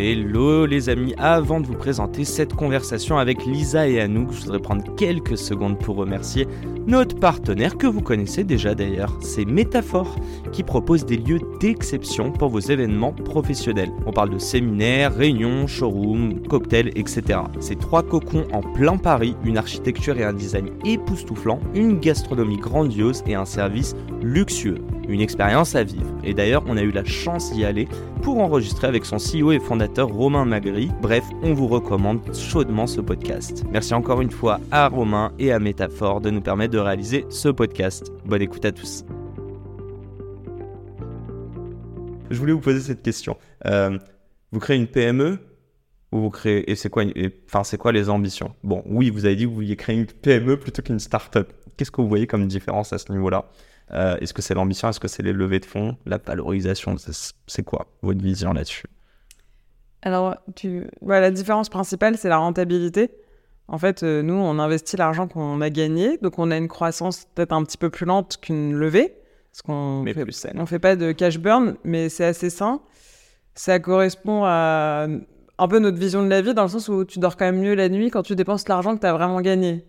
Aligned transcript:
Hello 0.00 0.64
les 0.64 0.90
amis, 0.90 1.12
avant 1.18 1.58
de 1.58 1.66
vous 1.66 1.74
présenter 1.74 2.24
cette 2.24 2.54
conversation 2.54 3.18
avec 3.18 3.44
Lisa 3.44 3.88
et 3.88 4.00
Anouk, 4.00 4.30
je 4.30 4.42
voudrais 4.42 4.60
prendre 4.60 4.94
quelques 4.94 5.36
secondes 5.36 5.76
pour 5.76 5.96
remercier 5.96 6.46
notre 6.86 7.16
partenaire 7.16 7.76
que 7.76 7.88
vous 7.88 8.00
connaissez 8.00 8.44
déjà 8.44 8.76
d'ailleurs, 8.76 9.12
c'est 9.20 9.44
Métaphore 9.44 10.14
qui 10.52 10.62
propose 10.62 11.04
des 11.04 11.16
lieux 11.16 11.40
d'exception 11.58 12.30
pour 12.30 12.48
vos 12.48 12.60
événements 12.60 13.12
professionnels. 13.12 13.90
On 14.06 14.12
parle 14.12 14.30
de 14.30 14.38
séminaires, 14.38 15.16
réunions, 15.16 15.66
showrooms, 15.66 16.46
cocktails, 16.46 16.92
etc. 16.94 17.40
C'est 17.58 17.80
trois 17.80 18.04
cocons 18.04 18.46
en 18.52 18.62
plein 18.62 18.98
Paris, 18.98 19.34
une 19.44 19.58
architecture 19.58 20.16
et 20.16 20.24
un 20.24 20.32
design 20.32 20.68
époustouflant, 20.84 21.58
une 21.74 21.98
gastronomie 21.98 22.58
grandiose 22.58 23.24
et 23.26 23.34
un 23.34 23.46
service 23.46 23.96
luxueux 24.22 24.78
une 25.08 25.20
expérience 25.20 25.74
à 25.74 25.82
vivre. 25.82 26.06
Et 26.22 26.34
d'ailleurs, 26.34 26.62
on 26.66 26.76
a 26.76 26.82
eu 26.82 26.90
la 26.90 27.04
chance 27.04 27.52
d'y 27.52 27.64
aller 27.64 27.88
pour 28.22 28.38
enregistrer 28.38 28.86
avec 28.86 29.04
son 29.04 29.16
CEO 29.16 29.52
et 29.52 29.58
fondateur 29.58 29.87
Romain 29.96 30.44
Magri. 30.44 30.90
Bref, 31.00 31.24
on 31.42 31.54
vous 31.54 31.66
recommande 31.66 32.20
chaudement 32.34 32.86
ce 32.86 33.00
podcast. 33.00 33.64
Merci 33.70 33.94
encore 33.94 34.20
une 34.20 34.30
fois 34.30 34.60
à 34.70 34.88
Romain 34.88 35.32
et 35.38 35.52
à 35.52 35.58
Métaphore 35.58 36.20
de 36.20 36.30
nous 36.30 36.40
permettre 36.40 36.72
de 36.72 36.78
réaliser 36.78 37.24
ce 37.30 37.48
podcast. 37.48 38.12
Bonne 38.24 38.42
écoute 38.42 38.64
à 38.64 38.72
tous. 38.72 39.04
Je 42.30 42.38
voulais 42.38 42.52
vous 42.52 42.60
poser 42.60 42.80
cette 42.80 43.02
question. 43.02 43.36
Euh, 43.66 43.98
vous 44.52 44.60
créez 44.60 44.76
une 44.76 44.86
PME 44.86 45.38
ou 46.12 46.20
vous 46.20 46.30
créez 46.30 46.70
et 46.70 46.74
c'est 46.74 46.90
quoi 46.90 47.04
enfin 47.46 47.64
c'est 47.64 47.78
quoi 47.78 47.92
les 47.92 48.08
ambitions? 48.08 48.54
Bon, 48.62 48.82
oui, 48.86 49.10
vous 49.10 49.24
avez 49.24 49.36
dit 49.36 49.44
que 49.44 49.48
vous 49.48 49.56
vouliez 49.56 49.76
créer 49.76 49.96
une 49.96 50.06
PME 50.06 50.58
plutôt 50.58 50.82
qu'une 50.82 51.00
start-up. 51.00 51.52
Qu'est-ce 51.76 51.90
que 51.90 52.00
vous 52.00 52.08
voyez 52.08 52.26
comme 52.26 52.46
différence 52.46 52.92
à 52.92 52.98
ce 52.98 53.10
niveau-là? 53.12 53.46
Euh, 53.92 54.16
est-ce 54.20 54.34
que 54.34 54.42
c'est 54.42 54.54
l'ambition? 54.54 54.88
Est-ce 54.90 55.00
que 55.00 55.08
c'est 55.08 55.22
les 55.22 55.32
levées 55.32 55.60
de 55.60 55.64
fonds? 55.64 55.96
La 56.04 56.18
valorisation 56.18 56.96
C'est 57.46 57.62
quoi 57.62 57.86
votre 58.02 58.22
vision 58.22 58.52
là-dessus? 58.52 58.84
Alors, 60.02 60.36
tu... 60.54 60.86
la 61.02 61.30
différence 61.30 61.68
principale, 61.68 62.16
c'est 62.16 62.28
la 62.28 62.38
rentabilité. 62.38 63.10
En 63.66 63.78
fait, 63.78 64.02
euh, 64.02 64.22
nous, 64.22 64.34
on 64.34 64.58
investit 64.58 64.96
l'argent 64.96 65.28
qu'on 65.28 65.60
a 65.60 65.70
gagné, 65.70 66.16
donc 66.18 66.38
on 66.38 66.50
a 66.50 66.56
une 66.56 66.68
croissance 66.68 67.26
peut-être 67.34 67.52
un 67.52 67.62
petit 67.64 67.76
peu 67.76 67.90
plus 67.90 68.06
lente 68.06 68.38
qu'une 68.40 68.74
levée, 68.74 69.14
parce 69.52 69.62
qu'on 69.62 70.02
ne 70.02 70.12
fait, 70.12 70.24
fait 70.66 70.78
pas 70.78 70.96
de 70.96 71.12
cash 71.12 71.38
burn, 71.38 71.76
mais 71.84 72.08
c'est 72.08 72.24
assez 72.24 72.48
sain. 72.48 72.80
Ça 73.54 73.78
correspond 73.78 74.44
à 74.44 75.06
un 75.58 75.66
peu 75.66 75.80
notre 75.80 75.98
vision 75.98 76.22
de 76.22 76.28
la 76.28 76.40
vie 76.40 76.54
dans 76.54 76.62
le 76.62 76.68
sens 76.68 76.88
où 76.88 77.04
tu 77.04 77.18
dors 77.18 77.36
quand 77.36 77.44
même 77.44 77.58
mieux 77.58 77.74
la 77.74 77.88
nuit 77.88 78.10
quand 78.10 78.22
tu 78.22 78.36
dépenses 78.36 78.68
l'argent 78.68 78.94
que 78.94 79.00
tu 79.00 79.06
as 79.06 79.12
vraiment 79.12 79.40
gagné. 79.40 79.84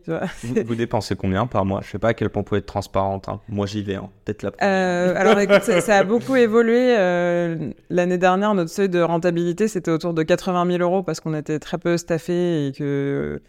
vous, 0.66 0.76
dépensez 0.76 1.16
combien 1.16 1.46
par 1.46 1.64
mois? 1.64 1.82
Je 1.84 1.92
sais 1.92 2.00
pas 2.00 2.10
à 2.10 2.14
quel 2.16 2.30
point 2.30 2.42
vous 2.42 2.46
pouvez 2.46 2.60
être 2.60 2.66
transparente. 2.66 3.30
Hein. 3.30 3.40
Moi 3.50 3.68
j'y 3.68 3.84
vais, 3.84 3.96
hein. 3.96 4.10
peut-être 4.26 4.42
la 4.42 4.52
euh, 4.64 5.14
Alors 5.16 5.38
écoute, 5.40 5.62
ça, 5.62 5.98
a 5.98 6.04
beaucoup 6.04 6.36
évolué. 6.36 6.96
Euh, 6.98 7.72
l'année 7.90 8.18
dernière, 8.18 8.56
notre 8.56 8.72
seuil 8.72 8.90
de 8.90 9.00
rentabilité 9.00 9.68
c'était 9.68 9.92
autour 9.92 10.14
de 10.14 10.24
80 10.24 10.78
000 10.78 10.82
euros 10.82 11.04
parce 11.04 11.20
qu'on 11.20 11.36
était 11.36 11.60
très 11.60 11.78
peu 11.78 11.98
staffé 11.98 12.68
et 12.68 12.72
que 12.72 13.40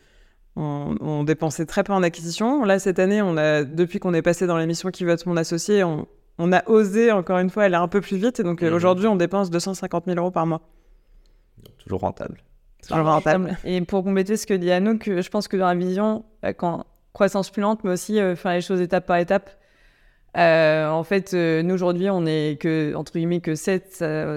on, 0.57 1.25
dépensait 1.25 1.65
très 1.65 1.85
peu 1.85 1.95
en 1.95 2.03
acquisition. 2.03 2.65
Là 2.65 2.79
cette 2.79 2.99
année, 2.99 3.23
on 3.23 3.39
a 3.39 3.65
depuis 3.65 3.99
qu'on 3.99 4.13
est 4.13 4.21
passé 4.21 4.47
dans 4.47 4.59
l'émission 4.59 4.91
Qui 4.91 5.05
veut 5.05 5.13
être 5.13 5.27
mon 5.27 5.39
associé, 5.39 5.85
on, 5.85 6.07
a 6.53 6.69
osé 6.69 7.13
encore 7.13 7.39
une 7.39 7.49
fois 7.49 7.65
aller 7.65 7.77
un 7.77 7.89
peu 7.89 8.03
plus 8.03 8.17
vite 8.17 8.41
et 8.41 8.43
donc 8.43 8.63
mhm. 8.63 8.73
aujourd'hui 8.75 9.07
on 9.07 9.17
dépense 9.17 9.51
250 9.51 10.05
000 10.07 10.19
euros 10.19 10.31
par 10.31 10.47
mois. 10.47 10.61
Toujours 11.79 12.01
rentable. 12.01 12.43
Toujours 12.87 13.05
rentable. 13.05 13.57
Et 13.65 13.81
pour 13.83 14.05
compléter 14.05 14.37
ce 14.37 14.47
que 14.47 14.55
dit 14.55 14.71
Anouk, 14.71 15.05
je 15.21 15.29
pense 15.29 15.49
que 15.49 15.57
dans 15.57 15.67
la 15.67 15.75
vision, 15.75 16.25
bah, 16.43 16.55
quand 16.55 16.87
croissance 17.13 17.51
plus 17.51 17.63
lente, 17.63 17.85
mais 17.85 17.91
aussi 17.91 18.21
euh, 18.21 18.37
faire 18.37 18.53
les 18.53 18.61
choses 18.61 18.81
étape 18.81 19.07
par 19.07 19.17
étape. 19.17 19.51
Euh, 20.37 20.89
en 20.89 21.03
fait, 21.03 21.35
euh, 21.35 21.63
nous 21.63 21.75
aujourd'hui, 21.75 22.09
on 22.11 22.25
est 22.27 22.61
que, 22.61 22.95
entre 22.95 23.13
guillemets, 23.13 23.41
que 23.41 23.55
7, 23.55 23.93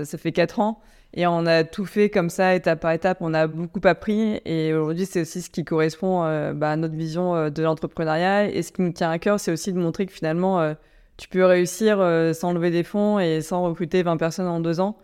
ça, 0.06 0.18
fait 0.18 0.32
4 0.32 0.60
ans. 0.60 0.80
Et 1.16 1.28
on 1.28 1.46
a 1.46 1.64
tout 1.64 1.86
fait 1.86 2.10
comme 2.10 2.32
ça, 2.32 2.56
étape 2.56 2.80
par 2.80 2.92
étape. 2.92 3.20
On 3.22 3.36
a 3.36 3.46
beaucoup 3.46 3.82
appris. 3.84 4.42
Et 4.46 4.74
aujourd'hui, 4.74 5.06
c'est 5.06 5.22
aussi 5.22 5.44
ce 5.44 5.50
qui 5.52 5.64
correspond 5.64 6.22
bah, 6.56 6.72
à 6.72 6.76
notre 6.76 6.96
vision 6.96 7.52
de 7.52 7.64
l'entrepreneuriat. 7.64 8.50
Et 8.50 8.64
ce 8.64 8.72
qui 8.72 8.82
nous 8.82 8.92
tient 8.92 9.12
à 9.12 9.20
cœur, 9.20 9.40
c'est 9.40 9.52
aussi 9.52 9.72
de 9.72 9.78
montrer 9.78 10.08
que 10.08 10.12
finalement, 10.12 10.74
tu 11.18 11.28
peux 11.28 11.46
réussir 11.46 11.98
sans 12.34 12.52
lever 12.54 12.72
des 12.72 12.84
fonds 12.84 13.20
et 13.20 13.42
sans 13.42 13.64
recruter 13.64 14.02
20 14.02 14.18
personnes 14.18 14.48
en 14.48 14.60
deux 14.60 14.80
ans. 14.80 14.98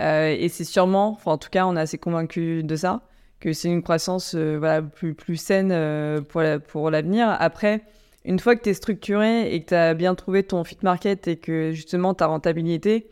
Euh, 0.00 0.34
et 0.38 0.48
c'est 0.48 0.64
sûrement, 0.64 1.10
enfin, 1.10 1.32
en 1.32 1.38
tout 1.38 1.50
cas, 1.50 1.66
on 1.66 1.76
est 1.76 1.80
assez 1.80 1.98
convaincu 1.98 2.62
de 2.62 2.76
ça, 2.76 3.02
que 3.40 3.52
c'est 3.52 3.68
une 3.68 3.82
croissance 3.82 4.34
euh, 4.34 4.56
voilà, 4.58 4.82
plus, 4.82 5.14
plus 5.14 5.36
saine 5.36 5.70
euh, 5.72 6.20
pour, 6.20 6.42
pour 6.68 6.90
l'avenir. 6.90 7.34
Après, 7.38 7.82
une 8.24 8.38
fois 8.38 8.56
que 8.56 8.62
tu 8.62 8.70
es 8.70 8.74
structuré 8.74 9.54
et 9.54 9.62
que 9.62 9.68
tu 9.68 9.74
as 9.74 9.94
bien 9.94 10.14
trouvé 10.14 10.42
ton 10.42 10.64
fit 10.64 10.78
market 10.82 11.28
et 11.28 11.36
que 11.36 11.72
justement 11.72 12.14
ta 12.14 12.26
rentabilité, 12.26 13.08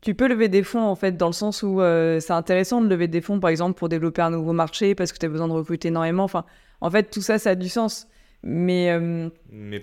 tu 0.00 0.14
peux 0.14 0.28
lever 0.28 0.48
des 0.48 0.62
fonds 0.62 0.82
en 0.82 0.94
fait 0.94 1.16
dans 1.16 1.26
le 1.26 1.32
sens 1.32 1.62
où 1.62 1.80
c'est 2.20 2.32
intéressant 2.32 2.80
de 2.80 2.88
lever 2.88 3.06
des 3.06 3.20
fonds 3.20 3.38
par 3.38 3.50
exemple 3.50 3.78
pour 3.78 3.90
développer 3.90 4.22
un 4.22 4.30
nouveau 4.30 4.52
marché 4.54 4.94
parce 4.94 5.12
que 5.12 5.18
tu 5.18 5.26
as 5.26 5.28
besoin 5.28 5.46
de 5.46 5.52
recruter 5.52 5.88
énormément. 5.88 6.24
Enfin, 6.24 6.46
en 6.80 6.90
fait, 6.90 7.10
tout 7.10 7.20
ça, 7.20 7.38
ça 7.38 7.50
a 7.50 7.54
du 7.54 7.68
sens. 7.68 8.08
Mais, 8.42 8.90
euh, 8.90 9.28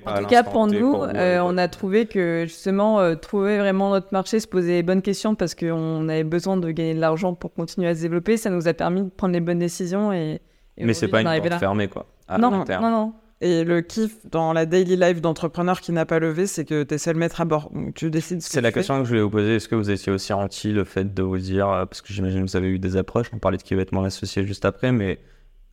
en 0.05 0.19
tout 0.19 0.25
cas, 0.25 0.43
pour 0.43 0.65
nous, 0.65 0.95
euh, 0.95 1.39
on 1.43 1.57
a 1.57 1.67
trouvé 1.67 2.07
que 2.07 2.45
justement, 2.47 2.99
euh, 2.99 3.13
trouver 3.13 3.59
vraiment 3.59 3.91
notre 3.91 4.07
marché, 4.11 4.39
se 4.39 4.47
poser 4.47 4.73
les 4.73 4.83
bonnes 4.83 5.03
questions 5.03 5.35
parce 5.35 5.53
qu'on 5.53 6.09
avait 6.09 6.23
besoin 6.23 6.57
de 6.57 6.71
gagner 6.71 6.95
de 6.95 6.99
l'argent 6.99 7.35
pour 7.35 7.53
continuer 7.53 7.87
à 7.87 7.95
se 7.95 8.01
développer, 8.01 8.35
ça 8.35 8.49
nous 8.49 8.67
a 8.67 8.73
permis 8.73 9.03
de 9.03 9.09
prendre 9.09 9.33
les 9.33 9.41
bonnes 9.41 9.59
décisions. 9.59 10.11
Et, 10.11 10.41
Mais 10.79 10.95
c'est 10.95 11.07
pas 11.07 11.21
une 11.21 11.41
porte 11.41 11.59
fermée, 11.59 11.87
quoi. 11.87 12.07
non, 12.39 12.49
non, 12.49 12.65
non. 12.81 13.13
Et 13.39 13.63
le 13.63 13.81
kiff 13.81 14.27
dans 14.31 14.51
la 14.51 14.65
daily 14.65 14.95
life 14.95 15.21
d'entrepreneur 15.21 15.79
qui 15.79 15.91
n'a 15.91 16.07
pas 16.07 16.17
levé, 16.17 16.47
c'est 16.47 16.65
que 16.65 16.81
tu 16.81 16.95
essaies 16.95 17.11
de 17.11 17.17
le 17.17 17.19
mettre 17.19 17.39
à 17.39 17.45
bord. 17.45 17.71
tu 17.93 18.09
décides. 18.09 18.41
C'est 18.41 18.61
la 18.61 18.71
question 18.71 18.97
que 18.97 19.03
je 19.03 19.09
voulais 19.09 19.21
vous 19.21 19.29
poser. 19.29 19.57
Est-ce 19.57 19.67
que 19.67 19.75
vous 19.75 19.91
étiez 19.91 20.11
aussi 20.11 20.33
anti 20.33 20.71
le 20.71 20.83
fait 20.83 21.13
de 21.13 21.21
vous 21.21 21.37
dire, 21.37 21.67
parce 21.67 22.01
que 22.01 22.11
j'imagine 22.11 22.43
que 22.43 22.49
vous 22.49 22.57
avez 22.57 22.69
eu 22.69 22.79
des 22.79 22.97
approches, 22.97 23.27
on 23.33 23.37
parlait 23.37 23.59
de 23.59 23.61
qui 23.61 23.75
va 23.75 23.83
être 23.83 23.91
mon 23.91 24.03
associé 24.03 24.43
juste 24.43 24.65
après, 24.65 24.91
mais 24.91 25.19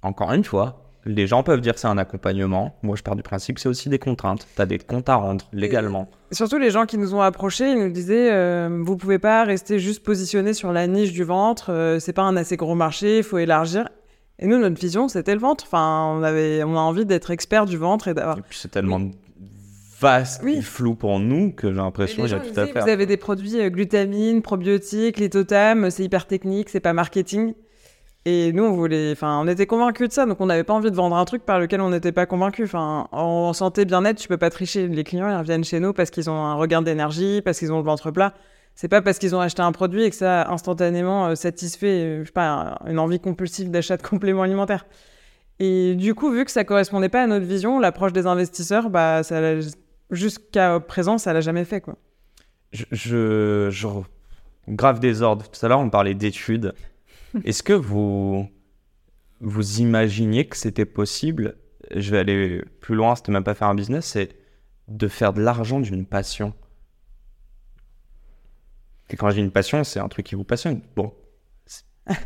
encore 0.03 0.31
une 0.35 0.45
fois, 0.45 0.85
les 1.07 1.27
gens 1.27 1.43
peuvent 1.43 1.61
dire 1.61 1.75
c'est 1.77 1.89
un 1.89 1.99
accompagnement. 1.99 2.77
Moi, 2.83 2.97
je 2.97 3.03
pars 3.03 3.17
du 3.17 3.23
principe 3.23 3.57
que 3.57 3.61
c'est 3.61 3.69
aussi 3.69 3.89
des 3.89 3.99
contraintes. 3.99 4.47
Tu 4.55 4.63
as 4.63 4.67
des 4.67 4.79
comptes 4.79 5.09
à 5.09 5.17
rendre 5.17 5.47
légalement. 5.53 6.09
surtout, 6.33 6.59
les 6.59 6.71
gens 6.71 6.87
qui 6.87 6.99
nous 6.99 7.15
ont 7.15 7.21
approchés, 7.21 7.71
ils 7.71 7.79
nous 7.79 7.91
disaient 7.91 8.33
euh, 8.33 8.83
vous 8.83 8.97
pouvez 8.97 9.19
pas 9.19 9.45
rester 9.45 9.79
juste 9.79 10.03
positionné 10.03 10.55
sur 10.55 10.73
la 10.73 10.87
niche 10.87 11.13
du 11.13 11.25
ventre. 11.25 11.71
Euh, 11.71 11.99
c'est 11.99 12.13
pas 12.13 12.23
un 12.23 12.37
assez 12.37 12.57
gros 12.57 12.75
marché, 12.75 13.19
il 13.19 13.25
faut 13.25 13.39
élargir. 13.39 13.89
Et 14.39 14.47
nous, 14.47 14.59
notre 14.59 14.81
vision, 14.81 15.09
c'était 15.09 15.35
le 15.35 15.41
ventre. 15.41 15.65
Enfin, 15.67 16.17
on 16.19 16.23
avait, 16.23 16.65
on 16.65 16.77
a 16.77 16.81
envie 16.81 17.07
d'être 17.07 17.31
expert 17.31 17.67
du 17.67 17.77
ventre 17.77 18.09
et 18.09 18.15
d'avoir. 18.15 18.39
Et 18.39 18.43
puis 18.43 18.59
c'est 18.59 18.71
tellement 18.71 19.01
vaste 20.01 20.43
et 20.45 20.61
flou 20.61 20.95
pour 20.95 21.21
nous 21.21 21.53
que 21.53 21.69
j'ai 21.69 21.77
l'impression 21.77 22.23
que 22.23 22.29
j'ai 22.29 22.41
tout 22.41 22.59
à 22.59 22.67
faire. 22.67 22.83
Vous 22.83 22.91
avez 22.91 23.07
des 23.07 23.17
produits 23.17 23.61
euh, 23.61 23.71
glutamine, 23.71 24.43
probiotiques, 24.43 25.19
litotam, 25.19 25.91
c'est 25.91 26.05
hyper 26.05 26.27
technique, 26.27 26.69
c'est 26.69 26.81
pas 26.81 26.93
marketing. 26.93 27.55
Et 28.27 28.55
nous, 28.55 28.65
on 28.65 28.73
voulait, 28.73 29.13
enfin, 29.13 29.39
on 29.43 29.47
était 29.49 29.67
convaincus 29.67 30.09
de 30.09 30.13
ça, 30.15 30.25
donc 30.25 30.41
on 30.41 30.47
n'avait 30.47 30.65
pas 30.65 30.73
envie 30.73 30.91
de 30.91 30.97
vendre 30.97 31.17
un 31.17 31.25
truc 31.27 31.45
par 31.45 31.59
lequel 31.59 31.83
on 31.83 31.91
n'était 31.91 32.13
pas 32.13 32.25
convaincus. 32.25 32.65
Enfin, 32.67 33.07
en 33.13 33.53
santé 33.53 33.85
bien-être, 33.85 34.19
tu 34.19 34.29
peux 34.29 34.39
pas 34.39 34.49
tricher. 34.49 34.89
Les 34.89 35.05
clients, 35.05 35.29
ils 35.29 35.37
reviennent 35.37 35.65
chez 35.65 35.79
nous 35.79 35.93
parce 35.93 36.11
qu'ils 36.11 36.31
ont 36.31 36.43
un 36.43 36.55
regain 36.55 36.81
d'énergie, 36.81 37.43
parce 37.43 37.59
qu'ils 37.59 37.71
ont 37.71 37.79
le 37.79 37.85
ventre 37.85 38.11
plat. 38.11 38.33
C'est 38.75 38.89
pas 38.89 39.03
parce 39.03 39.19
qu'ils 39.19 39.37
ont 39.37 39.41
acheté 39.41 39.61
un 39.61 39.73
produit 39.73 40.05
et 40.05 40.11
que 40.11 40.17
ça 40.17 40.43
a 40.43 40.53
instantanément 40.53 41.27
euh, 41.27 41.35
satisfait, 41.35 41.87
euh, 41.87 42.21
je 42.23 42.27
sais 42.27 42.33
pas, 42.33 42.79
une 42.87 42.99
envie 42.99 43.21
compulsive 43.21 43.71
d'achat 43.71 43.97
de 43.99 44.03
compléments 44.03 44.43
alimentaires. 44.43 44.87
Et 45.61 45.95
du 45.95 46.15
coup, 46.15 46.33
vu 46.33 46.45
que 46.45 46.51
ça 46.51 46.65
correspondait 46.65 47.11
pas 47.11 47.23
à 47.23 47.27
notre 47.27 47.47
vision, 47.47 47.79
l'approche 47.79 48.13
des 48.13 48.27
investisseurs, 48.27 48.91
bah, 48.91 49.21
jusqu'à 50.11 50.81
présent, 50.81 51.19
ça 51.19 51.33
l'a 51.33 51.41
jamais 51.41 51.65
fait, 51.65 51.81
quoi. 51.81 51.97
Je, 52.73 52.85
je... 53.71 54.01
grave 54.69 54.99
désordre. 54.99 55.49
Tout 55.49 55.65
à 55.65 55.69
l'heure, 55.69 55.79
on 55.79 55.91
parlait 55.91 56.15
d'études. 56.15 56.75
Est-ce 57.43 57.63
que 57.63 57.73
vous, 57.73 58.49
vous 59.41 59.81
imaginiez 59.81 60.47
que 60.47 60.57
c'était 60.57 60.85
possible 60.85 61.57
Je 61.95 62.11
vais 62.11 62.19
aller 62.19 62.63
plus 62.81 62.95
loin, 62.95 63.17
c'était 63.17 63.33
même 63.33 63.45
pas 63.45 63.55
faire 63.55 63.69
un 63.69 63.75
business, 63.75 64.07
c'est 64.07 64.37
de 64.89 65.09
faire 65.09 65.33
de 65.33 65.43
l'argent 65.43 65.81
d'une 65.81 66.07
passion? 66.07 66.55
Et 69.11 69.17
quand 69.17 69.31
j'ai 69.31 69.41
une 69.41 69.51
passion, 69.51 69.83
c'est 69.85 70.01
un 70.01 70.09
truc 70.09 70.27
qui 70.27 70.35
vous 70.35 70.45
passionne. 70.45 70.81
Bon, 70.97 71.13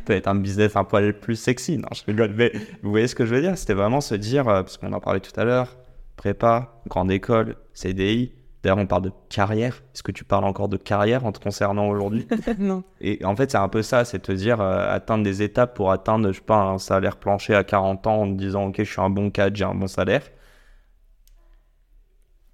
peut-être 0.04 0.28
un 0.28 0.34
business 0.34 0.76
un 0.76 0.84
poil 0.84 1.18
plus 1.18 1.36
sexy, 1.36 1.78
non, 1.78 1.88
je 1.94 2.04
rigole, 2.04 2.34
mais 2.34 2.52
vous 2.82 2.90
voyez 2.90 3.08
ce 3.08 3.14
que 3.14 3.26
je 3.26 3.34
veux 3.34 3.40
dire? 3.40 3.56
C'était 3.56 3.74
vraiment 3.74 4.00
se 4.00 4.14
dire, 4.14 4.48
euh, 4.48 4.62
parce 4.62 4.76
qu'on 4.76 4.92
en 4.92 5.00
parlait 5.00 5.20
tout 5.20 5.38
à 5.38 5.44
l'heure, 5.44 5.76
prépa, 6.16 6.80
grande 6.86 7.10
école, 7.10 7.56
CDI, 7.74 8.32
D'ailleurs, 8.62 8.78
on 8.78 8.86
parle 8.86 9.02
de 9.02 9.12
carrière. 9.28 9.82
Est-ce 9.94 10.02
que 10.02 10.10
tu 10.10 10.24
parles 10.24 10.44
encore 10.44 10.68
de 10.68 10.76
carrière 10.76 11.24
en 11.24 11.32
te 11.32 11.38
concernant 11.38 11.88
aujourd'hui 11.88 12.26
Non. 12.58 12.82
Et 13.00 13.24
en 13.24 13.36
fait, 13.36 13.50
c'est 13.52 13.58
un 13.58 13.68
peu 13.68 13.82
ça, 13.82 14.04
c'est 14.04 14.18
te 14.18 14.32
dire 14.32 14.60
euh, 14.60 14.92
atteindre 14.92 15.22
des 15.22 15.42
étapes 15.42 15.74
pour 15.76 15.92
atteindre, 15.92 16.28
je 16.32 16.38
sais 16.38 16.44
pas, 16.44 16.62
un 16.62 16.78
salaire 16.78 17.16
plancher 17.18 17.54
à 17.54 17.62
40 17.62 18.06
ans 18.06 18.22
en 18.22 18.26
te 18.26 18.38
disant 18.38 18.66
ok, 18.66 18.76
je 18.78 18.90
suis 18.90 19.00
un 19.00 19.10
bon 19.10 19.30
cadre, 19.30 19.56
j'ai 19.56 19.64
un 19.64 19.74
bon 19.74 19.86
salaire. 19.86 20.22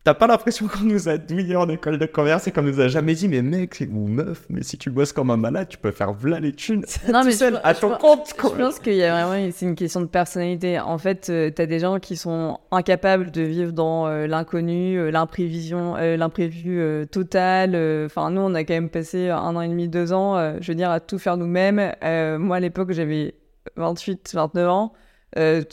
T'as 0.05 0.13
pas 0.13 0.27
l'impression 0.27 0.69
qu'on 0.69 0.85
nous 0.85 1.09
a 1.09 1.17
douillé 1.17 1.57
en 1.57 1.67
école 1.71 1.97
de 1.97 2.05
commerce 2.05 2.47
et 2.47 2.53
qu'on 2.53 2.61
nous 2.61 2.79
a 2.79 2.89
jamais 2.89 3.15
dit 3.15 3.27
mais 3.27 3.41
mec 3.41 3.83
ou 3.91 4.07
meuf, 4.07 4.45
mais 4.51 4.63
si 4.63 4.77
tu 4.77 4.91
bosses 4.91 5.15
comme 5.15 5.31
un 5.31 5.39
malade, 5.39 5.67
tu 5.71 5.79
peux 5.79 5.93
faire 5.93 6.13
v'là 6.13 6.41
les 6.41 6.53
thunes. 6.53 6.85
Non, 7.11 7.25
mais 7.25 7.33
seul, 7.33 7.55
je- 7.55 7.59
à 7.67 7.73
je 7.73 7.81
ton 7.81 7.89
pense- 7.89 7.99
compte. 8.03 8.35
quoi. 8.39 8.51
Je 8.51 8.63
pense 8.63 8.79
qu'il 8.81 8.97
y 8.97 9.03
a 9.03 9.27
vraiment, 9.27 9.51
c'est 9.51 9.65
une 9.65 9.75
question 9.75 10.03
de 10.03 10.07
personnalité. 10.07 10.79
En 10.79 10.99
fait, 10.99 11.31
euh, 11.31 11.51
t'as 11.51 11.65
des 11.65 11.79
gens 11.79 12.01
qui 12.01 12.17
sont 12.19 12.59
incapables 12.71 13.31
de 13.31 13.41
vivre 13.41 13.73
dans 13.73 14.07
euh, 14.07 14.27
l'inconnu, 14.27 14.99
euh, 14.99 15.11
l'imprévision, 15.11 15.97
euh, 15.97 16.19
l'imprévu 16.19 16.79
euh, 16.81 17.07
total. 17.07 17.71
Enfin, 18.05 18.31
nous, 18.31 18.43
on 18.43 18.55
a 18.55 18.63
quand 18.65 18.75
même 18.75 18.91
passé 18.91 19.31
un 19.31 19.57
an 19.57 19.63
et 19.63 19.69
demi, 19.69 19.89
deux 19.89 20.13
ans, 20.13 20.37
je 20.61 20.71
veux 20.71 20.77
dire, 20.77 20.91
à 20.91 21.01
tout 21.01 21.19
faire 21.19 21.39
nous-mêmes. 21.39 21.77
Moi, 22.03 22.57
à 22.57 22.61
l'époque, 22.61 22.93
j'avais 22.93 23.37
28, 23.77 24.33
29 24.35 24.69
ans. 24.69 24.93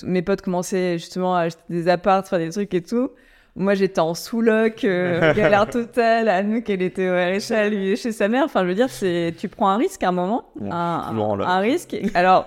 Mes 0.05 0.21
potes 0.21 0.41
commençaient 0.41 0.97
justement 0.97 1.35
à 1.35 1.41
acheter 1.41 1.61
des 1.69 1.89
apparts, 1.89 2.25
faire 2.25 2.39
des 2.39 2.49
trucs 2.49 2.73
et 2.73 2.81
tout. 2.81 3.09
Moi, 3.55 3.73
j'étais 3.73 3.99
en 3.99 4.13
sous-loc, 4.13 4.83
euh, 4.83 5.33
galère 5.35 5.69
totale. 5.69 6.29
Anouk, 6.29 6.69
elle 6.69 6.81
était 6.81 7.09
au 7.09 7.13
RHA, 7.13 7.69
lui, 7.69 7.97
chez 7.97 8.11
sa 8.11 8.27
mère. 8.27 8.45
Enfin, 8.45 8.63
je 8.63 8.67
veux 8.67 8.75
dire, 8.75 8.89
c'est, 8.89 9.33
tu 9.37 9.49
prends 9.49 9.69
un 9.69 9.77
risque 9.77 10.03
à 10.03 10.09
un 10.09 10.13
moment. 10.13 10.45
Ouais, 10.59 10.69
un, 10.71 11.13
loc. 11.13 11.45
un 11.45 11.59
risque. 11.59 11.95
Alors, 12.13 12.45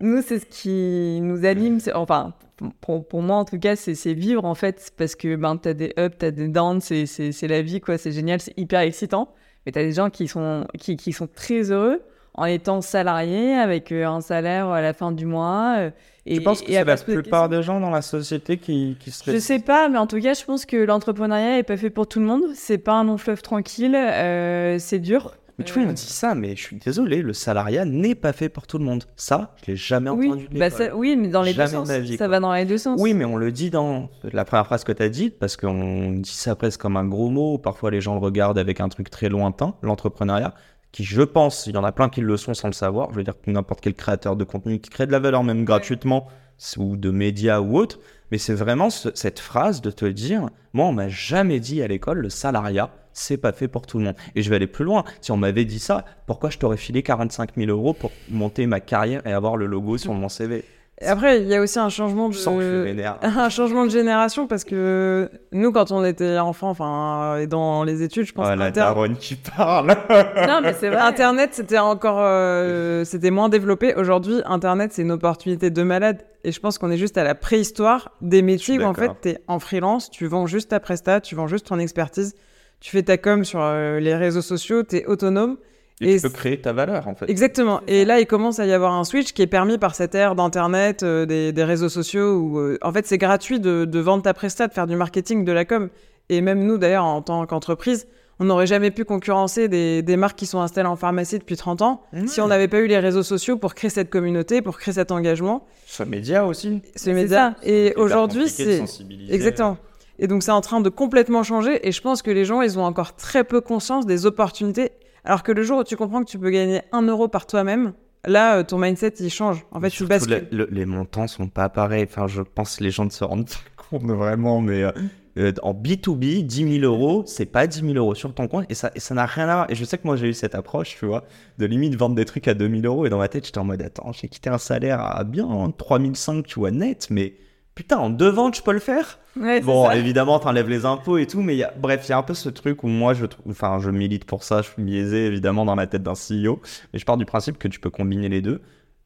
nous, 0.00 0.20
c'est 0.20 0.40
ce 0.40 0.46
qui 0.46 1.20
nous 1.22 1.46
anime. 1.46 1.78
Enfin, 1.94 2.34
pour, 2.80 3.06
pour 3.08 3.22
moi, 3.22 3.36
en 3.36 3.44
tout 3.44 3.58
cas, 3.58 3.76
c'est, 3.76 3.94
c'est 3.94 4.12
vivre, 4.12 4.44
en 4.44 4.54
fait. 4.54 4.92
Parce 4.98 5.14
que 5.14 5.36
ben, 5.36 5.56
t'as 5.56 5.72
des 5.72 5.94
ups, 5.98 6.16
t'as 6.18 6.30
des 6.30 6.48
downs. 6.48 6.80
C'est, 6.80 7.06
c'est, 7.06 7.32
c'est 7.32 7.48
la 7.48 7.62
vie, 7.62 7.80
quoi. 7.80 7.96
C'est 7.96 8.12
génial, 8.12 8.40
c'est 8.40 8.56
hyper 8.58 8.80
excitant. 8.80 9.32
Mais 9.64 9.72
t'as 9.72 9.82
des 9.82 9.92
gens 9.92 10.10
qui 10.10 10.28
sont, 10.28 10.66
qui, 10.78 10.96
qui 10.96 11.12
sont 11.12 11.28
très 11.28 11.70
heureux 11.70 12.02
en 12.34 12.44
étant 12.46 12.80
salariés 12.80 13.54
avec 13.54 13.92
euh, 13.92 14.06
un 14.06 14.20
salaire 14.20 14.68
à 14.68 14.80
la 14.80 14.92
fin 14.92 15.12
du 15.12 15.26
mois. 15.26 15.74
euh, 15.78 15.90
et, 16.24 16.36
Je 16.36 16.40
pense 16.40 16.62
que 16.62 16.72
c'est 16.72 16.84
la 16.84 16.96
se 16.96 17.04
plupart 17.04 17.48
des 17.48 17.62
gens 17.62 17.80
dans 17.80 17.90
la 17.90 18.00
société 18.02 18.56
qui, 18.56 18.96
qui 19.00 19.10
seraient 19.10 19.32
Je 19.32 19.38
sais 19.38 19.58
pas, 19.58 19.88
mais 19.88 19.98
en 19.98 20.06
tout 20.06 20.20
cas, 20.20 20.34
je 20.34 20.44
pense 20.44 20.64
que 20.66 20.76
l'entrepreneuriat 20.76 21.58
est 21.58 21.62
pas 21.64 21.76
fait 21.76 21.90
pour 21.90 22.06
tout 22.06 22.20
le 22.20 22.26
monde. 22.26 22.42
C'est 22.54 22.78
pas 22.78 22.92
un 22.94 23.04
long 23.04 23.18
fleuve 23.18 23.42
tranquille. 23.42 23.94
euh, 23.96 24.76
c'est 24.78 25.00
dur. 25.00 25.34
Mais 25.58 25.64
tu 25.66 25.74
vois, 25.74 25.82
Euh, 25.82 25.86
on 25.90 25.92
dit 25.92 26.00
ça, 26.00 26.34
mais 26.34 26.56
je 26.56 26.62
suis 26.62 26.76
désolé, 26.76 27.20
le 27.20 27.34
salariat 27.34 27.84
n'est 27.84 28.14
pas 28.14 28.32
fait 28.32 28.48
pour 28.48 28.66
tout 28.66 28.78
le 28.78 28.84
monde. 28.84 29.04
Ça, 29.16 29.54
je 29.62 29.72
l'ai 29.72 29.76
jamais 29.76 30.08
oui, 30.08 30.28
entendu 30.28 30.48
bah 30.52 30.70
ça- 30.70 30.96
oui, 30.96 31.14
mais 31.14 31.28
dans 31.28 31.42
les 31.42 31.52
deux 31.52 31.58
Jamais 31.66 31.72
sens. 31.86 31.90
vie, 31.90 32.16
ça 32.16 32.26
va 32.26 32.40
dans 32.40 32.54
les 32.54 32.64
deux 32.64 32.78
sens. 32.78 32.98
Oui, 32.98 33.12
mais 33.12 33.26
on 33.26 33.36
le 33.36 33.52
dit 33.52 33.68
dans 33.68 34.08
la 34.32 34.46
première 34.46 34.64
phrase 34.64 34.82
que 34.82 34.92
tu 34.92 35.02
as 35.02 35.10
dite, 35.10 35.38
parce 35.38 35.58
qu'on 35.58 36.12
dit 36.12 36.30
ça 36.32 36.54
presque 36.56 36.80
comme 36.80 36.96
un 36.96 37.04
gros 37.04 37.28
mot. 37.28 37.58
Parfois, 37.58 37.90
les 37.90 38.00
gens 38.00 38.14
le 38.14 38.20
regardent 38.20 38.58
avec 38.58 38.80
un 38.80 38.88
truc 38.88 39.10
très 39.10 39.28
lointain, 39.28 39.74
l'entrepreneuriat, 39.82 40.54
qui, 40.92 41.04
je 41.04 41.22
pense, 41.22 41.66
il 41.66 41.74
y 41.74 41.78
en 41.78 41.84
a 41.84 41.92
plein 41.92 42.08
qui 42.08 42.20
le 42.20 42.36
sont 42.36 42.54
sans 42.54 42.68
le 42.68 42.74
savoir. 42.74 43.10
Je 43.10 43.16
veux 43.16 43.24
dire 43.24 43.34
que 43.40 43.50
n'importe 43.50 43.80
quel 43.80 43.94
créateur 43.94 44.36
de 44.36 44.44
contenu 44.44 44.78
qui 44.78 44.90
crée 44.90 45.06
de 45.06 45.12
la 45.12 45.18
valeur, 45.18 45.42
même 45.42 45.64
gratuitement, 45.64 46.28
ou 46.76 46.96
de 46.96 47.10
médias 47.10 47.60
ou 47.60 47.76
autre. 47.78 47.98
Mais 48.30 48.38
c'est 48.38 48.54
vraiment 48.54 48.88
ce- 48.90 49.08
cette 49.14 49.40
phrase 49.40 49.80
de 49.80 49.90
te 49.90 50.04
dire 50.04 50.48
Moi, 50.74 50.86
on 50.86 50.92
m'a 50.92 51.08
jamais 51.08 51.60
dit 51.60 51.82
à 51.82 51.88
l'école, 51.88 52.18
le 52.18 52.30
salariat, 52.30 52.90
c'est 53.12 53.36
pas 53.36 53.52
fait 53.52 53.68
pour 53.68 53.86
tout 53.86 53.98
le 53.98 54.04
monde. 54.04 54.14
Et 54.34 54.42
je 54.42 54.48
vais 54.48 54.56
aller 54.56 54.66
plus 54.66 54.84
loin. 54.84 55.04
Si 55.20 55.30
on 55.32 55.36
m'avait 55.36 55.64
dit 55.66 55.78
ça, 55.78 56.04
pourquoi 56.26 56.48
je 56.50 56.56
t'aurais 56.58 56.76
filé 56.78 57.02
45 57.02 57.56
000 57.56 57.70
euros 57.70 57.92
pour 57.92 58.10
monter 58.30 58.66
ma 58.66 58.80
carrière 58.80 59.26
et 59.26 59.32
avoir 59.32 59.56
le 59.58 59.66
logo 59.66 59.98
sur 59.98 60.14
mon 60.14 60.28
CV 60.30 60.64
Après, 61.06 61.40
il 61.40 61.48
y 61.48 61.54
a 61.54 61.60
aussi 61.60 61.78
un 61.78 61.88
changement 61.88 62.28
de. 62.28 62.34
Je 62.34 62.38
sens 62.38 62.56
que 62.58 62.62
je 62.62 62.66
suis 62.84 62.84
vénère. 62.94 63.18
un 63.22 63.48
changement 63.48 63.84
de 63.86 63.90
génération 63.90 64.46
parce 64.46 64.64
que 64.64 65.30
nous, 65.52 65.72
quand 65.72 65.90
on 65.92 66.04
était 66.04 66.38
enfant, 66.38 66.70
enfin, 66.70 67.36
et 67.38 67.46
dans 67.46 67.84
les 67.84 68.02
études, 68.02 68.26
je 68.26 68.32
pense 68.32 68.46
Oh, 68.50 68.54
la 68.54 68.66
Inter- 68.66 68.80
daronne 68.80 69.16
qui 69.16 69.34
parle 69.36 69.88
Non, 70.48 70.60
mais 70.62 70.72
c'est 70.74 70.88
vrai. 70.88 70.98
Internet, 71.00 71.50
c'était 71.52 71.78
encore, 71.78 72.18
euh, 72.20 73.04
c'était 73.04 73.30
moins 73.30 73.48
développé. 73.48 73.94
Aujourd'hui, 73.94 74.40
Internet, 74.44 74.92
c'est 74.92 75.02
une 75.02 75.12
opportunité 75.12 75.70
de 75.70 75.82
malade. 75.82 76.24
Et 76.44 76.52
je 76.52 76.60
pense 76.60 76.78
qu'on 76.78 76.90
est 76.90 76.96
juste 76.96 77.18
à 77.18 77.24
la 77.24 77.34
préhistoire 77.34 78.10
des 78.20 78.42
métiers 78.42 78.78
où 78.78 78.82
en 78.82 78.94
fait, 78.94 79.10
t'es 79.20 79.38
en 79.46 79.58
freelance, 79.58 80.10
tu 80.10 80.26
vends 80.26 80.46
juste 80.46 80.70
ta 80.70 80.80
presta, 80.80 81.20
tu 81.20 81.34
vends 81.34 81.46
juste 81.46 81.66
ton 81.68 81.78
expertise, 81.78 82.34
tu 82.80 82.90
fais 82.90 83.02
ta 83.04 83.16
com 83.16 83.44
sur 83.44 83.60
euh, 83.62 84.00
les 84.00 84.14
réseaux 84.16 84.42
sociaux, 84.42 84.82
t'es 84.82 85.04
autonome. 85.06 85.56
Et, 86.02 86.12
Et 86.14 86.16
tu 86.16 86.22
peux 86.22 86.28
créer 86.30 86.60
ta 86.60 86.72
valeur, 86.72 87.08
en 87.08 87.14
fait. 87.14 87.28
Exactement. 87.30 87.80
Et 87.86 88.04
là, 88.04 88.20
il 88.20 88.26
commence 88.26 88.58
à 88.58 88.66
y 88.66 88.72
avoir 88.72 88.92
un 88.94 89.04
switch 89.04 89.32
qui 89.32 89.42
est 89.42 89.46
permis 89.46 89.78
par 89.78 89.94
cette 89.94 90.14
ère 90.14 90.34
d'Internet, 90.34 91.02
euh, 91.02 91.26
des, 91.26 91.52
des 91.52 91.64
réseaux 91.64 91.88
sociaux, 91.88 92.34
où 92.36 92.58
euh, 92.58 92.78
en 92.82 92.92
fait 92.92 93.06
c'est 93.06 93.18
gratuit 93.18 93.60
de, 93.60 93.84
de 93.84 93.98
vendre 94.00 94.22
ta 94.22 94.34
presta, 94.34 94.68
de 94.68 94.72
faire 94.72 94.86
du 94.86 94.96
marketing, 94.96 95.44
de 95.44 95.52
la 95.52 95.64
com. 95.64 95.88
Et 96.28 96.40
même 96.40 96.64
nous, 96.64 96.78
d'ailleurs, 96.78 97.04
en 97.04 97.20
tant 97.22 97.44
qu'entreprise, 97.46 98.06
on 98.40 98.44
n'aurait 98.44 98.66
jamais 98.66 98.90
pu 98.90 99.04
concurrencer 99.04 99.68
des, 99.68 100.02
des 100.02 100.16
marques 100.16 100.38
qui 100.38 100.46
sont 100.46 100.60
installées 100.60 100.88
en 100.88 100.96
pharmacie 100.96 101.38
depuis 101.38 101.56
30 101.56 101.82
ans 101.82 102.02
si 102.26 102.40
on 102.40 102.48
n'avait 102.48 102.66
pas 102.66 102.78
eu 102.78 102.86
les 102.86 102.98
réseaux 102.98 103.22
sociaux 103.22 103.56
pour 103.56 103.74
créer 103.74 103.90
cette 103.90 104.10
communauté, 104.10 104.62
pour 104.62 104.78
créer 104.78 104.94
cet 104.94 105.12
engagement, 105.12 105.66
Sur 105.86 106.06
médias 106.06 106.44
aussi. 106.44 106.80
ce 106.96 107.10
média. 107.10 107.54
Et 107.62 107.92
aujourd'hui, 107.96 108.48
c'est 108.48 108.78
sensibiliser. 108.78 109.32
Exactement. 109.34 109.76
Et 110.18 110.26
donc 110.26 110.42
c'est 110.42 110.50
en 110.50 110.60
train 110.60 110.80
de 110.80 110.88
complètement 110.88 111.42
changer 111.42 111.86
et 111.86 111.92
je 111.92 112.00
pense 112.00 112.22
que 112.22 112.30
les 112.30 112.44
gens, 112.44 112.62
ils 112.62 112.78
ont 112.78 112.84
encore 112.84 113.14
très 113.16 113.44
peu 113.44 113.60
conscience 113.60 114.06
des 114.06 114.26
opportunités. 114.26 114.92
Alors 115.24 115.42
que 115.42 115.52
le 115.52 115.62
jour 115.62 115.78
où 115.78 115.84
tu 115.84 115.96
comprends 115.96 116.22
que 116.24 116.30
tu 116.30 116.38
peux 116.38 116.50
gagner 116.50 116.82
un 116.92 117.02
euro 117.02 117.28
par 117.28 117.46
toi-même, 117.46 117.92
là, 118.26 118.58
euh, 118.58 118.62
ton 118.64 118.78
mindset, 118.78 119.14
il 119.20 119.30
change. 119.30 119.64
En 119.70 119.80
fait, 119.80 119.90
tu 119.90 120.04
bascules. 120.06 120.46
le- 120.50 120.64
le- 120.64 120.68
les 120.70 120.86
montants 120.86 121.26
sont 121.28 121.48
pas 121.48 121.68
pareils. 121.68 122.04
Enfin, 122.08 122.26
je 122.26 122.42
pense 122.42 122.76
que 122.76 122.84
les 122.84 122.90
gens 122.90 123.04
ne 123.04 123.10
se 123.10 123.22
rendent 123.24 123.48
pas 123.48 123.54
compte 123.90 124.04
vraiment, 124.10 124.60
mais 124.60 124.82
euh, 124.82 124.90
euh, 125.38 125.52
en 125.62 125.72
B2B, 125.74 126.42
10 126.44 126.80
000 126.80 126.84
euros, 126.92 127.22
c'est 127.26 127.46
pas 127.46 127.66
10 127.66 127.80
000 127.82 127.92
euros 127.94 128.14
sur 128.16 128.34
ton 128.34 128.48
compte 128.48 128.66
et 128.68 128.74
ça 128.74 128.90
et 128.94 129.00
ça 129.00 129.14
n'a 129.14 129.24
rien 129.26 129.48
à 129.48 129.54
voir. 129.54 129.70
Et 129.70 129.74
je 129.76 129.84
sais 129.84 129.96
que 129.96 130.06
moi, 130.06 130.16
j'ai 130.16 130.28
eu 130.28 130.34
cette 130.34 130.54
approche, 130.56 130.96
tu 130.98 131.06
vois, 131.06 131.24
de 131.58 131.66
limite 131.66 131.94
vendre 131.94 132.14
des 132.16 132.24
trucs 132.24 132.48
à 132.48 132.54
2 132.54 132.68
000 132.68 132.82
euros 132.84 133.06
et 133.06 133.08
dans 133.10 133.18
ma 133.18 133.28
tête, 133.28 133.46
j'étais 133.46 133.58
en 133.58 133.64
mode 133.64 133.80
attends, 133.82 134.12
j'ai 134.12 134.28
quitté 134.28 134.50
un 134.50 134.58
salaire 134.58 135.00
à 135.00 135.22
bien 135.24 135.46
3 135.78 135.98
500, 136.00 136.42
tu 136.42 136.58
vois, 136.58 136.70
net, 136.72 137.06
mais 137.10 137.34
putain, 137.74 137.98
en 137.98 138.10
deux 138.10 138.28
ventes, 138.28 138.56
je 138.56 138.62
peux 138.62 138.72
le 138.72 138.78
faire 138.78 139.18
Ouais, 139.40 139.60
Bon, 139.62 139.86
ça. 139.86 139.96
évidemment, 139.96 140.38
t'enlèves 140.38 140.68
les 140.68 140.84
impôts 140.84 141.16
et 141.18 141.26
tout, 141.26 141.40
mais 141.40 141.56
y 141.56 141.62
a, 141.64 141.72
bref, 141.78 142.04
il 142.06 142.10
y 142.10 142.12
a 142.12 142.18
un 142.18 142.22
peu 142.22 142.34
ce 142.34 142.48
truc 142.50 142.82
où 142.84 142.86
moi, 142.88 143.14
je 143.14 143.24
enfin, 143.48 143.78
je 143.80 143.88
milite 143.90 144.24
pour 144.26 144.44
ça, 144.44 144.60
je 144.62 144.68
suis 144.68 144.82
biaisé 144.82 145.26
évidemment 145.26 145.64
dans 145.64 145.74
la 145.74 145.86
tête 145.86 146.02
d'un 146.02 146.12
CEO, 146.12 146.60
mais 146.92 146.98
je 146.98 147.04
pars 147.06 147.16
du 147.16 147.24
principe 147.24 147.56
que 147.58 147.68
tu 147.68 147.80
peux 147.80 147.88
combiner 147.90 148.28
les 148.28 148.42
deux 148.42 148.60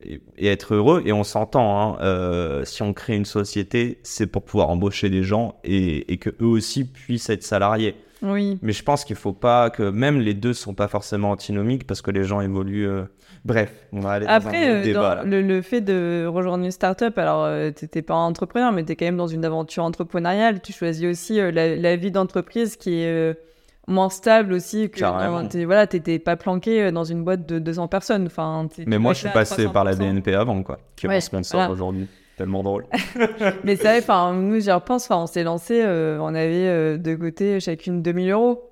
et, 0.05 0.21
et 0.37 0.49
être 0.49 0.75
heureux. 0.75 1.03
Et 1.07 1.13
on 1.13 1.23
s'entend, 1.23 1.95
hein, 1.95 1.99
euh, 2.03 2.65
si 2.65 2.83
on 2.83 2.93
crée 2.93 3.15
une 3.15 3.25
société, 3.25 4.01
c'est 4.03 4.27
pour 4.27 4.43
pouvoir 4.43 4.69
embaucher 4.71 5.11
des 5.11 5.23
gens 5.23 5.61
et, 5.63 6.13
et 6.13 6.17
que 6.17 6.31
eux 6.41 6.47
aussi 6.47 6.85
puissent 6.85 7.31
être 7.31 7.45
salariés. 7.45 7.95
Oui. 8.23 8.59
Mais 8.63 8.73
je 8.73 8.83
pense 8.83 9.05
qu'il 9.05 9.17
faut 9.17 9.33
pas 9.35 9.69
que 9.71 9.83
même 9.91 10.21
les 10.21 10.35
deux 10.35 10.55
sont 10.55 10.75
pas 10.75 10.89
forcément 10.89 11.31
antinomiques 11.33 11.87
parce 11.87 12.01
que 12.03 12.11
les 12.11 12.25
gens 12.25 12.41
évoluent. 12.41 12.89
euh, 12.89 13.05
Bref, 13.45 13.73
on 13.93 14.01
va 14.01 14.13
aller 14.13 14.27
dans 14.27 14.33
Après, 14.33 14.57
un 14.67 14.71
autre 14.71 14.79
euh, 14.81 14.83
débat 14.83 15.01
dans 15.17 15.23
là. 15.23 15.25
le, 15.25 15.43
le 15.43 15.63
fait 15.63 15.81
de 15.81 16.27
rejoindre 16.27 16.65
une 16.65 16.71
start-up, 16.71 17.17
alors 17.19 17.45
euh, 17.45 17.71
t'étais 17.71 18.03
pas 18.03 18.15
un 18.15 18.25
entrepreneur, 18.27 18.73
mais 18.73 18.83
t'es 18.85 18.97
quand 18.97 19.05
même 19.05 19.17
dans 19.19 19.27
une 19.29 19.45
aventure 19.45 19.85
entrepreneuriale. 19.85 20.61
Tu 20.63 20.73
choisis 20.73 21.05
aussi 21.07 21.39
euh, 21.39 21.53
la, 21.53 21.77
la 21.77 21.97
vie 21.97 22.11
d'entreprise 22.11 22.77
qui 22.77 23.03
est 23.03 23.39
moins 23.87 24.09
stable 24.11 24.53
aussi. 24.55 24.91
Que 24.91 24.99
Carrément. 24.99 25.43
dans- 25.43 25.49
t'es- 25.49 25.65
voilà, 25.65 25.87
t'étais 25.87 26.19
pas 26.19 26.35
planqué 26.37 26.91
dans 26.91 27.05
une 27.05 27.23
boîte 27.23 27.47
de 27.47 27.59
200 27.61 27.87
personnes. 27.87 28.27
Enfin, 28.27 28.67
Mais 28.87 28.97
tu 28.97 28.99
moi, 29.03 29.13
je 29.13 29.19
suis 29.21 29.29
passé 29.29 29.69
par 29.69 29.85
la 29.85 29.93
300%. 29.95 29.99
BNP 29.99 30.35
avant, 30.35 30.63
quoi, 30.65 30.79
qui 30.97 31.07
est 31.07 31.09
Ouais, 31.09 31.17
mon 31.17 31.21
sponsor 31.21 31.61
voilà. 31.61 31.73
aujourd'hui. 31.73 32.09
Tellement 32.37 32.63
drôle. 32.63 32.85
Mais 33.65 33.77
c'est 33.77 33.85
vrai, 33.85 33.99
enfin, 33.99 34.35
nous, 34.35 34.61
j'y 34.61 34.71
repense, 34.71 35.05
enfin, 35.11 35.23
on 35.23 35.27
s'est 35.27 35.43
lancé, 35.43 35.83
euh, 35.83 36.19
on 36.21 36.29
avait 36.35 36.67
euh, 36.69 36.99
de 36.99 37.15
côté 37.15 37.61
chacune 37.61 38.03
2000 38.03 38.31
euros, 38.33 38.71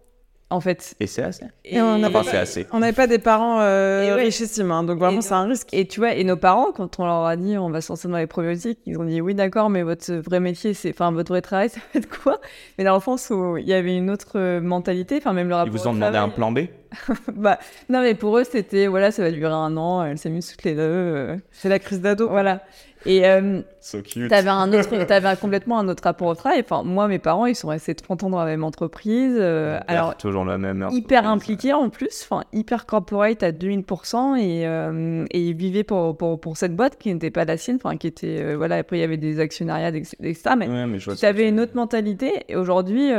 en 0.50 0.60
fait. 0.60 0.94
Et 1.00 1.06
c'est 1.06 1.22
assez. 1.22 1.46
Et 1.64 1.80
on 1.80 1.96
n'a 1.98 2.08
Enfin, 2.08 2.22
pas- 2.22 2.30
c'est 2.30 2.36
assez. 2.36 2.66
On 2.72 2.80
n'avait 2.80 2.92
pas 2.92 3.06
des 3.06 3.18
parents 3.18 3.60
euh, 3.60 4.10
euh, 4.10 4.14
richissimes, 4.16 4.70
hein, 4.70 4.82
donc 4.84 4.98
vraiment, 4.98 5.22
c'est 5.22 5.32
un 5.32 5.46
risque. 5.46 5.68
Et 5.72 5.86
tu 5.88 6.00
vois, 6.00 6.12
et 6.14 6.24
nos 6.24 6.36
parents, 6.36 6.72
quand 6.72 6.98
on 7.00 7.06
leur 7.06 7.24
a 7.24 7.36
dit 7.36 7.56
on 7.56 7.70
va 7.70 7.80
se 7.80 7.90
lancer 7.90 8.06
dans 8.06 8.18
les 8.18 8.26
probiotiques, 8.26 8.80
ils 8.84 8.98
ont 8.98 9.04
dit 9.04 9.22
oui, 9.22 9.34
d'accord, 9.34 9.70
mais 9.70 9.82
votre 9.82 10.12
vrai 10.12 10.40
métier, 10.40 10.74
c'est, 10.74 10.90
enfin, 10.90 11.10
votre 11.10 11.32
vrai 11.32 11.40
travail, 11.40 11.68
ça 11.70 11.80
va 11.94 12.00
être 12.00 12.20
quoi? 12.22 12.40
Mais 12.76 12.84
dans 12.84 12.94
le 12.94 13.00
sens 13.00 13.30
où 13.30 13.56
il 13.56 13.66
y 13.66 13.72
avait 13.72 13.96
une 13.96 14.10
autre 14.10 14.32
euh, 14.36 14.60
mentalité, 14.60 15.16
enfin, 15.16 15.32
même 15.32 15.48
le 15.48 15.54
Ils 15.54 15.56
rapport 15.56 15.72
vous 15.72 15.86
au 15.86 15.88
ont 15.90 15.94
demandé 15.94 16.18
un 16.18 16.28
plan 16.28 16.52
B? 16.52 16.58
Bah, 17.34 17.58
non, 17.88 18.02
mais 18.02 18.14
pour 18.14 18.38
eux, 18.38 18.44
c'était 18.44 18.86
voilà, 18.86 19.10
ça 19.10 19.22
va 19.22 19.32
durer 19.32 19.52
un 19.52 19.76
an, 19.76 20.04
elle 20.04 20.16
s'amuse 20.18 20.48
toutes 20.48 20.62
les 20.62 20.74
deux. 20.74 20.80
euh, 20.82 21.36
c'est 21.50 21.68
la 21.68 21.80
crise 21.80 22.00
d'ado. 22.00 22.28
Voilà. 22.28 22.60
Et 23.06 23.26
euh, 23.26 23.60
So. 23.84 23.98
T'avais 24.30 24.48
un 24.48 24.72
autre, 24.72 25.04
t'avais 25.06 25.36
complètement 25.36 25.78
un 25.78 25.88
autre 25.88 26.02
rapport 26.04 26.28
au 26.28 26.34
travail. 26.34 26.60
Enfin, 26.60 26.82
moi, 26.84 27.06
mes 27.06 27.18
parents, 27.18 27.44
ils 27.44 27.54
sont 27.54 27.68
restés 27.68 27.94
30 27.94 28.24
ans 28.24 28.30
dans 28.30 28.38
la 28.38 28.46
même 28.46 28.64
entreprise. 28.64 29.36
euh, 29.38 29.78
alors, 29.86 30.16
toujours 30.16 30.46
la 30.46 30.56
même 30.56 30.88
hyper 30.90 31.28
impliqués 31.28 31.74
en 31.74 31.90
plus, 31.90 32.26
enfin, 32.26 32.44
hyper 32.54 32.86
corporate 32.86 33.42
à 33.42 33.52
2000%. 33.52 34.36
Et, 34.38 34.66
euh, 34.66 35.26
et 35.30 35.40
ils 35.40 35.54
vivaient 35.54 35.84
pour, 35.84 36.16
pour, 36.16 36.40
pour 36.40 36.56
cette 36.56 36.74
boîte 36.74 36.96
qui 36.98 37.12
n'était 37.12 37.30
pas 37.30 37.44
la 37.44 37.58
sienne. 37.58 37.76
Enfin, 37.76 37.98
qui 37.98 38.06
était, 38.06 38.40
euh, 38.40 38.56
voilà, 38.56 38.76
après, 38.76 38.96
il 38.96 39.00
y 39.00 39.04
avait 39.04 39.18
des 39.18 39.38
actionnariats, 39.38 39.94
etc. 39.94 40.54
Mais 40.56 40.66
Ouais, 40.66 40.98
tu 40.98 41.26
avais 41.26 41.46
une 41.46 41.60
autre 41.60 41.76
mentalité. 41.76 42.44
Et 42.48 42.56
aujourd'hui, 42.56 43.10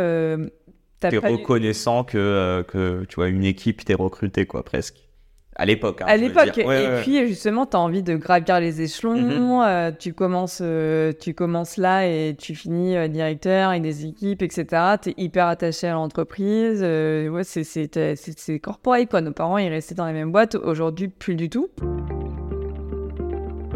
T'es 0.99 1.17
reconnaissant 1.17 2.03
que, 2.03 2.65
que 2.67 3.05
tu 3.07 3.15
vois 3.15 3.27
une 3.27 3.43
équipe 3.43 3.85
t'es 3.85 3.93
recruté 3.93 4.47
quoi 4.47 4.63
presque. 4.63 5.04
À 5.57 5.65
l'époque. 5.65 6.01
hein, 6.01 6.05
à 6.07 6.17
l'époque. 6.17 6.51
Ouais, 6.57 6.63
et 6.63 6.65
ouais, 6.65 6.87
ouais. 6.87 7.01
puis 7.01 7.27
justement, 7.27 7.65
tu 7.65 7.77
as 7.77 7.79
envie 7.79 8.03
de 8.03 8.15
gravir 8.15 8.59
les 8.59 8.81
échelons. 8.81 9.15
Mhm. 9.15 9.61
euh, 9.63 9.91
tu, 9.97 10.13
commences, 10.13 10.59
euh, 10.61 11.13
tu 11.17 11.33
commences 11.33 11.77
là 11.77 12.05
et 12.05 12.35
tu 12.37 12.55
finis 12.55 12.97
euh, 12.97 13.07
directeur 13.07 13.71
et 13.71 13.79
des 13.79 14.05
équipes, 14.05 14.41
etc. 14.41 14.65
Tu 15.01 15.09
es 15.11 15.13
hyper 15.17 15.47
attaché 15.47 15.87
à 15.87 15.93
l'entreprise. 15.93 16.81
ouais, 16.81 17.43
c'est 17.43 18.59
corporate, 18.59 19.09
quoi. 19.09 19.21
Nos 19.21 19.31
parents, 19.31 19.57
ils 19.57 19.69
restaient 19.69 19.95
dans 19.95 20.05
la 20.05 20.13
même 20.13 20.31
boîte. 20.31 20.55
Aujourd'hui, 20.55 21.07
plus 21.07 21.35
du 21.35 21.49
tout. 21.49 21.69